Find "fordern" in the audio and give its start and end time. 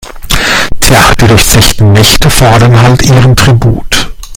2.31-2.81